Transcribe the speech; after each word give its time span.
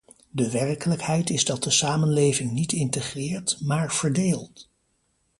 De 0.29 0.51
werkelijkheid 0.51 1.29
is 1.29 1.45
dat 1.45 1.63
de 1.63 1.69
samenleving 1.69 2.51
niet 2.51 2.71
integreert, 2.71 3.57
maar 3.61 3.93
verdeelt. 3.93 4.69